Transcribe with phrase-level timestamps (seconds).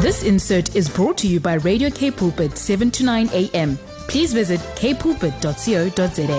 [0.00, 3.76] This insert is brought to you by Radio K Pulpit 7 to 9 a.m.
[4.06, 6.38] Please visit kpulpit.co.za.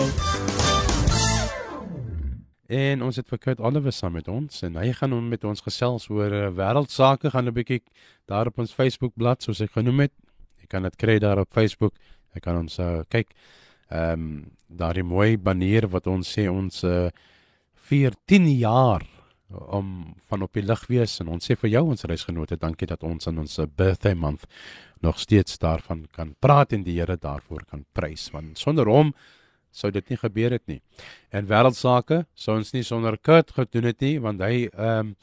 [2.67, 5.65] En ons het vir Kurt Oliver saam met ons en hy gaan hom met ons
[5.65, 7.81] gesels oor uh, wêreldsake gaan 'n bietjie
[8.31, 10.15] daar op ons Facebook bladsy soos ek genoem het.
[10.63, 11.93] Jy kan dit kry daar op Facebook.
[12.33, 13.35] Jy kan ons uh, kyk.
[13.91, 17.09] Ehm um, daardie mooi banner wat ons sê ons uh,
[17.75, 19.03] 14 jaar
[19.49, 23.03] om van op die lig wees en ons sê vir jou ons reisgenote dankie dat
[23.03, 24.45] ons in ons birthday month
[25.01, 29.13] nog steeds daarvan kan praat en die Here daarvoor kan prys want sonder hom
[29.71, 30.79] sou dit nie gebeur het nie.
[31.31, 35.15] En wêreldsake sou ons nie sonder Kurt gedoen het nie want hy um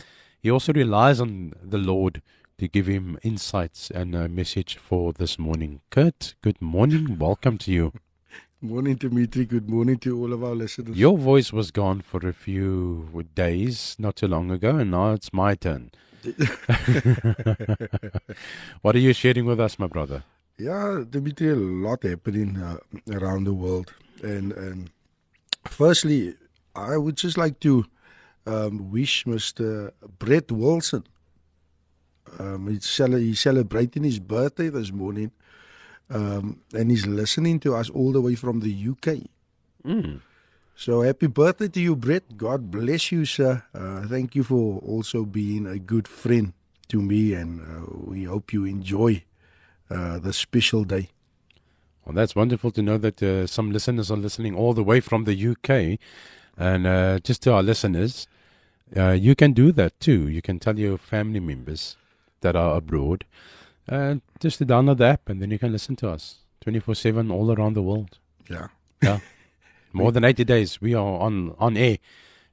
[0.42, 2.20] he also relies on the Lord
[2.58, 5.80] to give him insights and a message for this morning.
[5.90, 7.18] Kurt, good morning.
[7.18, 7.92] Welcome to you.
[8.62, 9.44] Good morning, Dimitri.
[9.44, 10.96] Good morning to all of our listeners.
[10.96, 15.30] Your voice was gone for a few days not too long ago and now it's
[15.30, 15.90] my turn.
[18.80, 20.24] what are you sharing with us, my brother?
[20.56, 22.78] Yeah, Dimitri, a lot happening uh,
[23.12, 23.92] around the world.
[24.22, 24.90] And, and
[25.66, 26.34] firstly,
[26.74, 27.84] I would just like to
[28.46, 29.90] um, wish Mr.
[30.18, 31.04] Brett Wilson.
[32.38, 35.30] Um, he's, cele- he's celebrating his birthday this morning.
[36.08, 39.26] Um, and he's listening to us all the way from the UK.
[39.84, 40.20] Mm.
[40.76, 42.36] So happy birthday to you, Brett.
[42.36, 43.64] God bless you, sir.
[43.74, 46.52] Uh, thank you for also being a good friend
[46.88, 49.24] to me, and uh, we hope you enjoy
[49.90, 51.10] uh, the special day.
[52.04, 55.24] Well, that's wonderful to know that uh, some listeners are listening all the way from
[55.24, 55.98] the UK.
[56.56, 58.28] And uh, just to our listeners,
[58.96, 60.28] uh, you can do that too.
[60.28, 61.96] You can tell your family members
[62.42, 63.24] that are abroad
[63.88, 67.30] uh, just to download the app and then you can listen to us 24 7
[67.30, 68.18] all around the world.
[68.50, 68.68] Yeah.
[69.02, 69.20] Yeah.
[69.92, 70.80] More than 80 days.
[70.80, 71.98] We are on, on air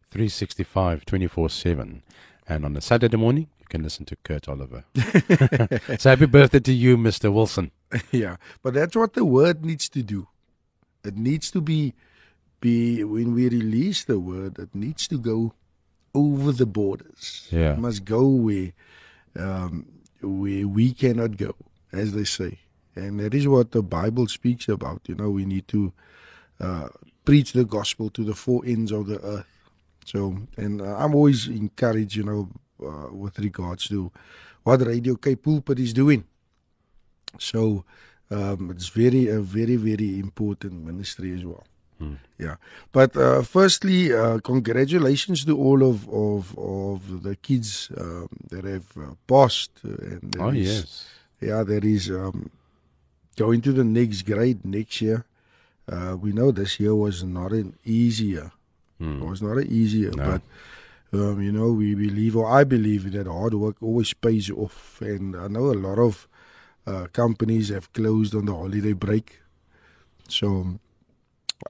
[0.09, 2.04] 365 24 7.
[2.48, 4.84] And on a Saturday morning, you can listen to Kurt Oliver.
[5.98, 7.34] so happy birthday to you, Mr.
[7.34, 7.72] Wilson.
[8.11, 10.28] yeah, but that's what the word needs to do.
[11.04, 11.94] It needs to be,
[12.61, 15.54] be when we release the word, it needs to go
[16.14, 17.48] over the borders.
[17.52, 17.73] Yeah.
[17.73, 18.73] It must go where,
[19.38, 19.86] um,
[20.23, 21.56] where we cannot go,
[21.92, 22.60] as they say.
[22.95, 25.02] And that is what the Bible speaks about.
[25.08, 25.94] You know, we need to
[26.60, 26.89] uh,
[27.26, 29.48] preach the gospel to the four ends of the earth.
[30.06, 32.50] So, and uh, I'm always encouraged, you know,
[32.86, 34.12] uh, with regards to
[34.64, 36.26] what Radio K Pulpit is doing.
[37.39, 37.86] So,
[38.30, 41.64] um, it's very, a very, very important ministry as well.
[42.39, 42.55] Yeah,
[42.91, 48.87] but uh, firstly, uh, congratulations to all of of, of the kids um, that have
[48.97, 49.71] uh, passed.
[49.86, 51.05] uh, And Oh, is- yes.
[51.41, 52.49] yeah, there is um,
[53.37, 55.19] going to the next grade next year.
[55.93, 58.52] Uh, we know this year was not an easy year.
[58.99, 59.21] Hmm.
[59.21, 60.23] It was not an easy year, No.
[60.30, 60.41] but
[61.20, 65.02] um, you know, we believe, or I believe, that hard work always pays off.
[65.02, 66.27] And I know a lot of
[66.87, 69.39] uh, companies have closed on the holiday break,
[70.27, 70.47] so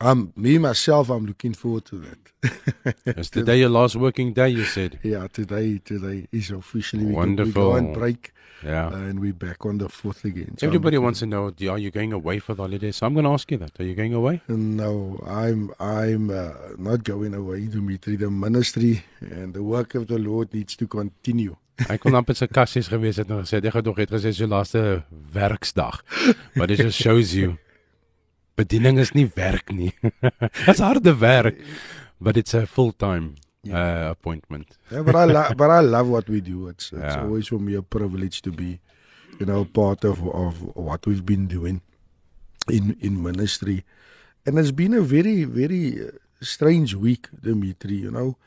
[0.02, 2.20] um, me myself, I'm looking forward to that.
[3.06, 5.00] It's today your last working day, you said.
[5.04, 7.54] yeah, today, today is officially we go- we Wonderful.
[7.54, 8.32] go on break,
[8.64, 8.88] Yeah.
[8.88, 10.58] uh, and we're back on the fourth again.
[10.58, 12.96] So I'm Everybody wants to know, do- are you going away for the holidays?
[12.98, 13.72] So I'm going to ask you that.
[13.80, 14.42] Are you going away?
[14.48, 18.16] No, I'm I'm uh, not going away, Dimitri.
[18.18, 21.56] The ministry and the work of the Lord needs to continue.
[21.90, 24.46] Hy kon amper sy kassies gewees het en gesê ek het nog het gesê sy
[24.46, 26.04] laaste werksdag.
[26.56, 27.58] But it just shows you
[28.56, 29.92] bediening is nie werk nie.
[30.66, 31.56] Dit's harde werk,
[32.22, 33.36] but it's a full-time
[33.72, 34.78] uh, appointment.
[34.92, 36.68] Yeah, but I lo- but I love what we do.
[36.68, 37.24] It's it's Yeah.
[37.24, 38.80] always for me a privilege to be,
[39.40, 41.82] you know, part of of what we've been doing
[42.70, 43.84] in in ministry,
[44.46, 46.12] and it's been a very very uh,
[46.42, 47.96] strange week, Dimitri.
[47.96, 48.38] You know,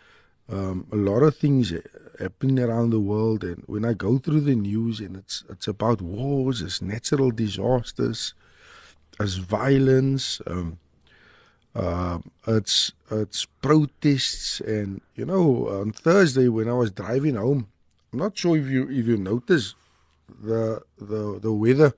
[0.49, 1.73] um, a lot of things
[2.21, 6.01] happen around the world, and when I go through the news, and it's it's about
[6.01, 8.35] wars, it's natural disasters,
[9.21, 10.41] it's violence.
[10.47, 10.79] Um,
[11.75, 17.69] uh, it's it's protests and you know on Thursday when I was driving home,
[18.13, 19.75] I'm not sure if you if you noticed
[20.43, 21.93] the the the weather,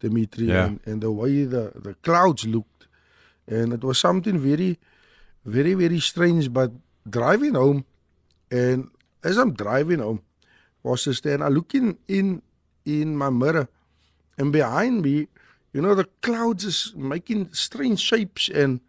[0.00, 0.66] Dimitri, Yeah.
[0.66, 2.86] and, and the way the the clouds looked,
[3.46, 4.78] and it was something very,
[5.44, 6.52] very very strange.
[6.52, 6.70] But
[7.08, 7.84] driving home,
[8.50, 8.90] and
[9.24, 10.22] as I'm driving home,
[10.84, 12.42] was to stand, I looking in
[12.84, 13.68] in my mirror,
[14.38, 15.26] and behind me,
[15.72, 18.80] you know, the clouds is making strange shapes and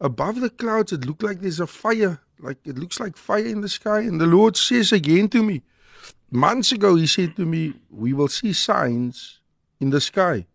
[0.00, 2.20] above the clouds it looked like there's a fire.
[2.38, 5.62] Like it looks like fire in the sky and the lord says again to me
[6.30, 9.40] months ago he said to me we will see signs
[9.80, 10.46] in the sky.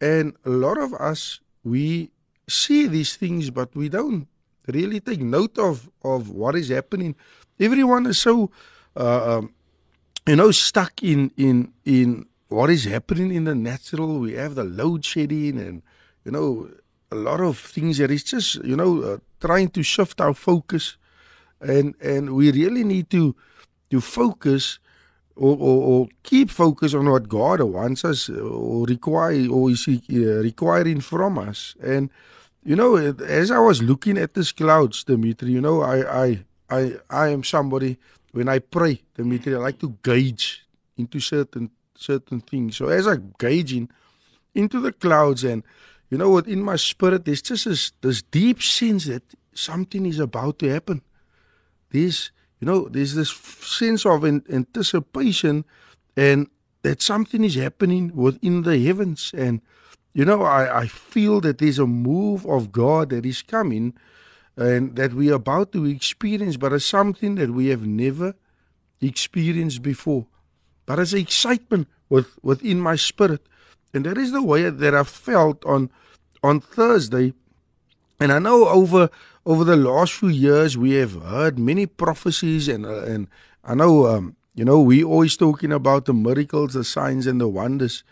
[0.00, 2.12] And a lot of us we
[2.48, 4.28] see these things but we don't
[4.68, 7.16] really take note of of what is happening.
[7.58, 8.50] Everyone is so
[8.96, 9.54] uh, um,
[10.26, 14.18] you know, stuck in in in what is happening in the natural.
[14.20, 15.82] We have the load shedding and
[16.24, 16.70] you know
[17.10, 20.96] a lot of things that is just you know uh, trying to shift our focus,
[21.60, 23.34] and and we really need to
[23.90, 24.78] to focus.
[25.38, 30.00] Or, or, or keep focus on what God wants us or require or is he,
[30.10, 31.76] uh, requiring from us.
[31.82, 32.08] And
[32.64, 36.94] you know, as I was looking at these clouds, Dimitri, you know, I I I
[37.10, 37.98] I am somebody
[38.32, 40.66] when I pray, Dimitri, I like to gauge
[40.96, 42.76] into certain certain things.
[42.76, 43.90] So as I gauging
[44.54, 45.62] into the clouds and
[46.10, 49.22] you know what in my spirit there's just this, this deep sense that
[49.54, 51.02] something is about to happen.
[51.90, 55.64] There's you know, there's this sense of anticipation
[56.16, 56.48] and
[56.82, 59.60] that something is happening within the heavens and
[60.14, 63.94] you know I, I feel that there's a move of God that is coming
[64.56, 68.34] and that we are about to experience, but it's something that we have never
[69.00, 70.26] experienced before.
[70.86, 73.46] But it's excitement with, within my spirit.
[73.92, 75.90] And that is the way that I felt on
[76.42, 77.32] on Thursday.
[78.20, 79.10] And I know over
[79.44, 83.28] over the last few years we have heard many prophecies, and uh, and
[83.64, 87.48] I know um, you know we always talking about the miracles, the signs, and the
[87.48, 88.04] wonders.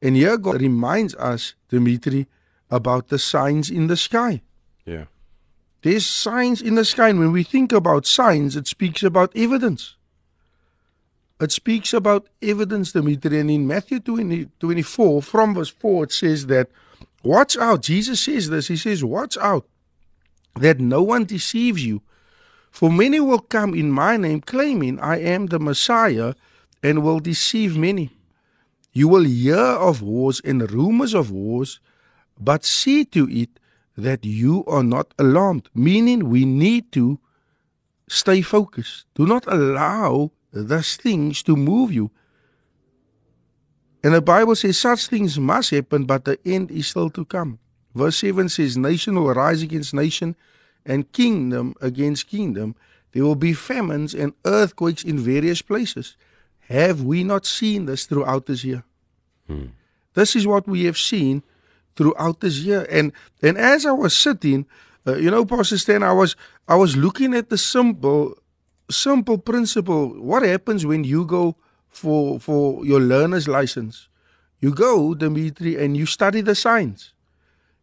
[0.00, 2.26] And here God reminds us, Dimitri,
[2.70, 4.42] about the signs in the sky.
[4.84, 5.04] Yeah.
[5.82, 7.08] There's signs in the sky.
[7.08, 9.96] And when we think about signs, it speaks about evidence.
[11.42, 13.40] It speaks about evidence, Dimitri.
[13.40, 16.68] And in Matthew 20, 24, from verse 4, it says that,
[17.24, 17.82] Watch out.
[17.82, 18.68] Jesus says this.
[18.68, 19.66] He says, Watch out
[20.54, 22.02] that no one deceives you.
[22.70, 26.34] For many will come in my name, claiming I am the Messiah,
[26.82, 28.10] and will deceive many.
[28.92, 31.80] You will hear of wars and rumors of wars,
[32.38, 33.58] but see to it
[33.96, 37.18] that you are not alarmed, meaning we need to
[38.08, 39.06] stay focused.
[39.14, 42.10] Do not allow those things to move you.
[44.04, 47.58] And the Bible says such things must happen, but the end is still to come.
[47.94, 50.34] Verse 7 says, Nation will rise against nation,
[50.84, 52.74] and kingdom against kingdom.
[53.12, 56.16] There will be famines and earthquakes in various places.
[56.68, 58.84] Have we not seen this throughout this year?
[59.46, 59.66] Hmm.
[60.14, 61.42] This is what we have seen
[61.96, 62.86] throughout this year.
[62.90, 63.12] And
[63.42, 64.66] and as I was sitting,
[65.06, 68.36] uh, you know, Pastor Stan, I was I was looking at the simple
[68.90, 70.08] simple principle.
[70.20, 71.56] What happens when you go
[71.88, 74.08] for for your learner's license?
[74.60, 77.12] You go, Dimitri, and you study the signs.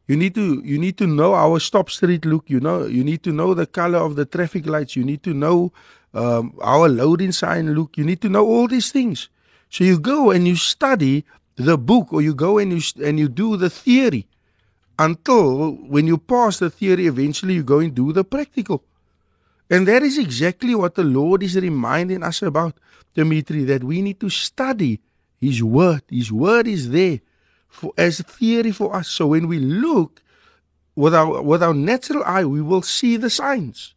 [0.07, 2.49] You need to you need to know our stop street look.
[2.49, 4.95] You know you need to know the color of the traffic lights.
[4.95, 5.71] You need to know
[6.13, 7.97] um, our loading sign look.
[7.97, 9.29] You need to know all these things.
[9.69, 11.25] So you go and you study
[11.55, 14.25] the book or you go and you and you do the theory
[14.97, 18.83] until when you pass the theory eventually you go and do the practical
[19.69, 22.75] and that is exactly what the lord is reminding us about
[23.15, 24.99] dimitri that we need to study
[25.39, 27.19] his word his word is there
[27.67, 30.21] for as theory for us so when we look
[30.95, 33.93] with our with our natural eye we will see the signs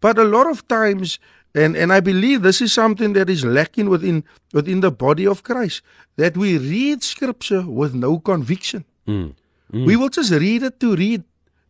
[0.00, 1.18] but a lot of times
[1.54, 5.42] and and I believe this is something that is lacking within within the body of
[5.42, 5.82] Christ
[6.16, 8.84] that we read scripture with no conviction.
[9.06, 9.34] Mm.
[9.72, 9.86] Mm.
[9.86, 11.24] We will just read it to read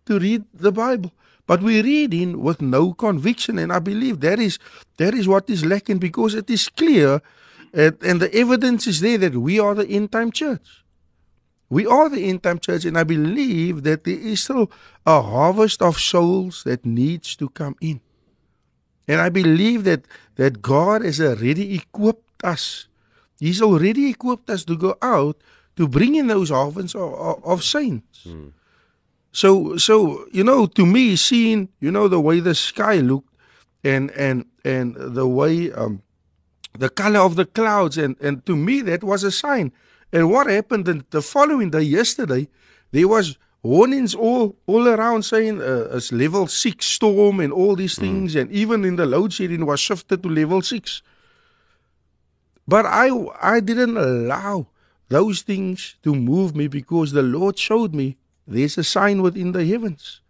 [0.07, 1.13] to read the Bible,
[1.47, 4.59] but we read in with no conviction, and I believe that is
[4.99, 7.21] that is what is lacking because it is clear,
[7.73, 10.85] and, and the evidence is there that we are the end time church.
[11.69, 14.71] We are the end time church, and I believe that there is still
[15.07, 18.01] a harvest of souls that needs to come in.
[19.09, 20.07] And I believe that
[20.37, 22.89] that God has already equipped us.
[23.39, 25.37] He's already equipped us to go out
[25.77, 28.25] to bring in those harvests of, of, of saints.
[28.27, 28.53] Mm.
[29.33, 33.35] So so you know to me seeing you know the way the sky looked
[33.83, 36.03] and and and the way um
[36.79, 39.73] the color of the clouds and and to me that was a sign.
[40.13, 42.49] And what happened the following day yesterday
[42.93, 47.97] there was warnings all all around saying uh, it's level 6 storm and all these
[47.97, 48.03] hmm.
[48.03, 48.41] things mm.
[48.41, 51.03] and even in the load shedding was shifted to level 6
[52.67, 53.09] but i
[53.41, 54.67] i didn't allow
[55.09, 59.65] those things to move me because the lord showed me there's a sign within the
[59.65, 60.21] heavens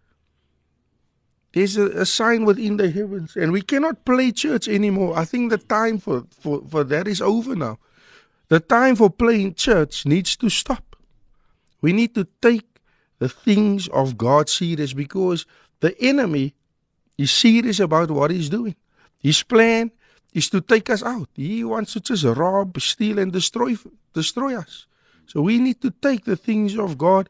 [1.53, 5.49] there's a, a sign within the heavens and we cannot play church anymore i think
[5.49, 7.77] the time for for for that is over now
[8.49, 10.95] the time for playing church needs to stop
[11.81, 12.73] we need to take
[13.19, 15.45] the things of God serious because
[15.79, 16.55] the enemy
[17.17, 18.75] is serious about what he's doing.
[19.19, 19.91] His plan
[20.33, 21.29] is to take us out.
[21.33, 23.75] He wants to just rob, steal, and destroy
[24.13, 24.87] destroy us.
[25.25, 27.29] So we need to take the things of God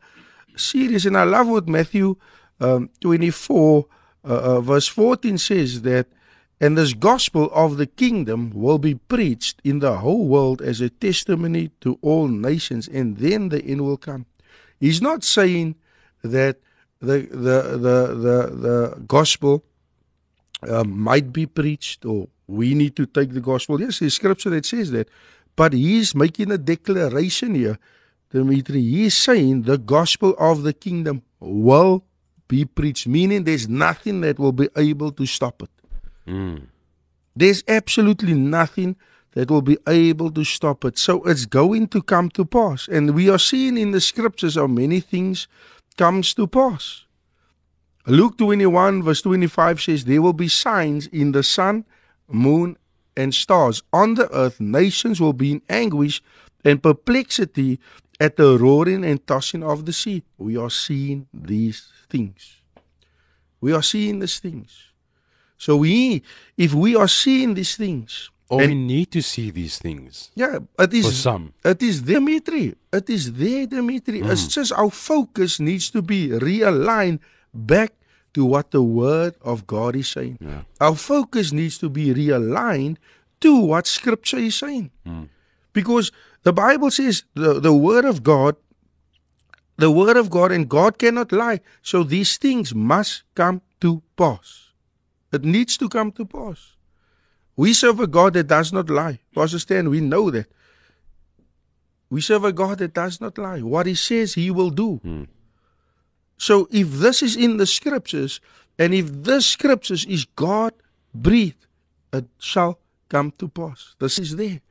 [0.55, 1.05] serious.
[1.05, 2.15] And I love what Matthew
[2.59, 3.85] um, 24,
[4.23, 6.07] uh, uh, verse 14 says that,
[6.61, 10.89] And this gospel of the kingdom will be preached in the whole world as a
[10.89, 14.25] testimony to all nations, and then the end will come.
[14.79, 15.75] He's not saying
[16.23, 16.57] that
[16.99, 19.63] the the the the, the gospel
[20.67, 23.79] uh, might be preached or we need to take the gospel.
[23.79, 25.09] Yes, there's scripture that says that,
[25.55, 27.79] but he's making a declaration here,
[28.33, 28.81] Dimitri.
[28.81, 32.03] He's saying the gospel of the kingdom will
[32.47, 35.69] be preached, meaning there's nothing that will be able to stop it.
[36.27, 36.67] Mm.
[37.35, 38.95] There's absolutely nothing
[39.31, 40.97] that will be able to stop it.
[40.97, 42.87] So it's going to come to pass.
[42.87, 45.47] And we are seeing in the scriptures how many things
[45.97, 47.05] comes to pass.
[48.05, 51.85] Luke 21 verse 25 says there will be signs in the sun,
[52.27, 52.77] moon
[53.15, 53.81] and stars.
[53.93, 56.21] On the earth nations will be in anguish
[56.65, 57.79] and perplexity
[58.19, 60.23] at the roaring and tossing of the sea.
[60.37, 62.61] We are seeing these things.
[63.61, 64.91] We are seeing these things.
[65.57, 66.21] So we,
[66.57, 70.59] if we are seeing these things, Or And- we need to see these things yeah,
[70.77, 71.53] it is for some.
[71.63, 72.75] It is Dimitri.
[72.91, 74.19] It is there, Dimitri.
[74.19, 74.29] Hmm.
[74.29, 77.19] It's just our focus needs to be realigned
[77.53, 77.93] back
[78.35, 80.37] to what the Word of God is saying.
[80.41, 80.63] Yeah.
[80.77, 82.97] Our focus needs to be realigned
[83.41, 84.91] to what Scripture is saying.
[85.07, 85.31] Hmm.
[85.71, 86.11] Because
[86.43, 88.55] the Bible says the, the Word of God,
[89.77, 91.61] the Word of God, and God cannot lie.
[91.81, 94.69] So these things must come to pass.
[95.31, 96.75] It needs to come to pass.
[97.55, 99.19] We serve a God that does not lie.
[99.33, 100.47] Pastor Stan, we know that.
[102.09, 103.61] We serve a God that does not lie.
[103.61, 105.01] What He says, He will do.
[105.03, 105.27] Mm.
[106.37, 108.41] So if this is in the scriptures,
[108.77, 110.73] and if this scriptures is God
[111.13, 111.65] breathed,
[112.11, 113.95] it shall come to pass.
[113.99, 114.61] This is there.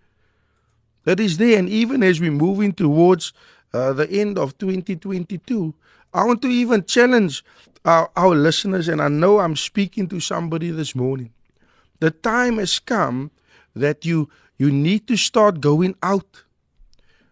[1.04, 1.58] That is there.
[1.58, 3.32] And even as we're moving towards
[3.72, 5.74] uh, the end of 2022,
[6.14, 7.44] I want to even challenge
[7.84, 11.32] our, our listeners, and I know I'm speaking to somebody this morning.
[12.00, 13.30] The time has come
[13.74, 14.28] that you
[14.58, 16.44] you need to start going out.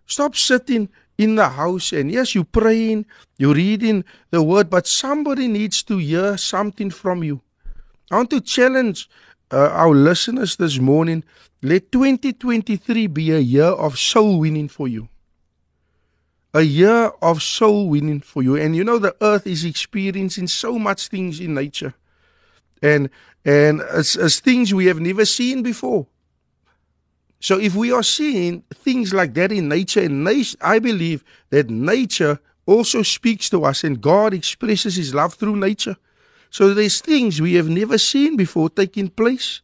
[0.07, 3.07] Stop sitting in the house and yes, you're praying,
[3.39, 7.41] you're reading the word, but somebody needs to hear something from you.
[8.11, 9.09] I want to challenge
[9.52, 11.25] uh, our listeners this morning.
[11.62, 15.09] Let 2023 be a year of soul winning for you.
[16.54, 18.57] A year of soul winning for you.
[18.57, 21.95] And you know, the earth is experiencing so much things in nature.
[22.83, 23.11] And
[23.45, 26.07] and as, it's things we have never seen before.
[27.40, 31.71] So if we are seeing things like that in nature, and nat- I believe that
[31.71, 35.97] nature also speaks to us, and God expresses His love through nature.
[36.50, 39.62] So there's things we have never seen before taking place,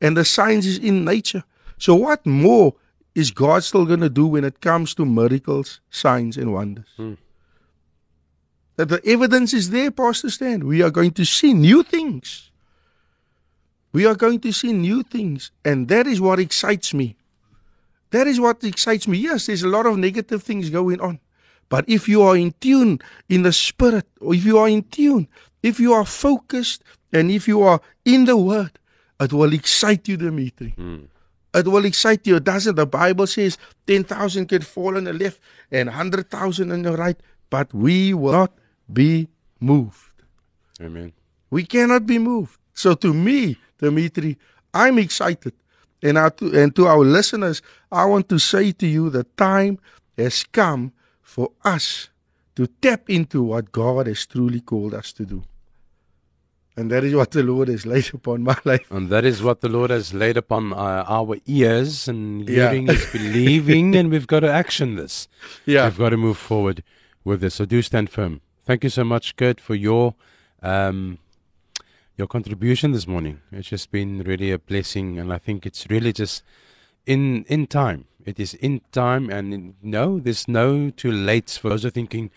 [0.00, 1.44] and the signs is in nature.
[1.78, 2.74] So what more
[3.14, 6.86] is God still going to do when it comes to miracles, signs, and wonders?
[6.96, 7.14] Hmm.
[8.76, 10.66] That the evidence is there, Pastor Stan.
[10.66, 12.50] We are going to see new things.
[13.92, 17.16] We are going to see new things, and that is what excites me.
[18.10, 19.18] That is what excites me.
[19.18, 21.18] Yes, there's a lot of negative things going on.
[21.68, 25.28] But if you are in tune in the spirit, or if you are in tune,
[25.62, 26.82] if you are focused,
[27.12, 28.78] and if you are in the word,
[29.20, 30.70] it will excite you, Dimitri.
[30.76, 31.06] Hmm.
[31.54, 32.36] It will excite you.
[32.36, 32.76] It doesn't.
[32.76, 33.56] The Bible says
[33.86, 35.40] 10,000 can fall on the left
[35.72, 37.16] and 100,000 on the right,
[37.48, 38.52] but we will not
[38.92, 40.10] be moved.
[40.80, 41.12] Amen.
[41.50, 42.58] We cannot be moved.
[42.74, 44.36] So to me, Dimitri,
[44.74, 45.54] I'm excited.
[46.02, 49.78] And, our, and to our listeners, I want to say to you the time
[50.18, 50.92] has come
[51.26, 52.08] for us
[52.54, 55.42] to tap into what God has truly called us to do.
[56.78, 58.86] And that is what the Lord has laid upon my life.
[58.90, 62.70] And that is what the Lord has laid upon uh, our ears, and Yeah.
[62.70, 65.26] hearing is believing, and we've got to action this.
[65.66, 65.84] Yeah.
[65.86, 66.82] We've got to move forward
[67.24, 67.54] with this.
[67.56, 68.40] So do stand firm.
[68.64, 70.14] Thank you so much, Kurt, for your
[70.62, 71.18] um,
[72.16, 73.40] your contribution this morning.
[73.52, 76.42] It's just been really a blessing, and I think it's really just
[77.04, 78.04] in in time.
[78.26, 81.92] It is in time, and in, no, there's no too late for those who are
[81.92, 82.30] thinking,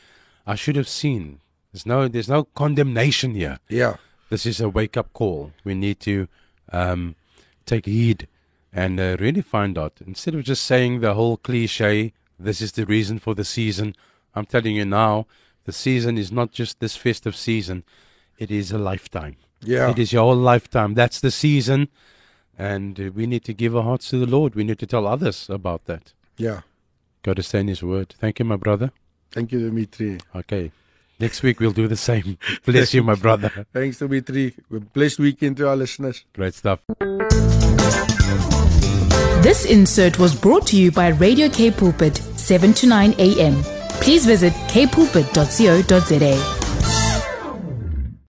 [0.46, 1.40] I should have seen.
[1.74, 3.60] There's no there's no condemnation here.
[3.68, 3.96] Yeah.
[4.30, 5.52] This is a wake up call.
[5.64, 6.28] We need to
[6.72, 7.16] um,
[7.66, 8.28] take heed
[8.72, 9.94] and uh, really find out.
[10.06, 13.96] Instead of just saying the whole cliche, this is the reason for the season.
[14.36, 15.26] I'm telling you now,
[15.66, 17.84] the season is not just this festive season,
[18.38, 19.38] it is a lifetime.
[19.62, 19.90] Yeah.
[19.90, 20.94] It is your whole lifetime.
[20.94, 21.90] That's the season.
[22.60, 24.54] And uh, we need to give our hearts to the Lord.
[24.54, 26.12] We need to tell others about that.
[26.38, 26.62] Yeah.
[27.24, 28.16] God to stay in His word.
[28.20, 28.92] Thank you, my brother.
[29.32, 30.20] Thank you, Dimitri.
[30.36, 30.72] Okay.
[31.20, 32.38] Next week we'll do the same.
[32.66, 33.66] Bless you, my brother.
[33.74, 34.56] Thanks, Dimitri.
[34.70, 36.26] Blessed weekend to our listeners.
[36.34, 36.82] Great stuff.
[39.42, 43.56] This insert was brought to you by Radio K Pulpit, 7 to 9 a.m.
[44.02, 46.59] Please visit kpulpit.co.za.